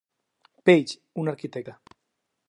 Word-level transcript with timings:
Page, 0.69 0.93
un 1.21 1.25
arquitecte. 1.33 1.73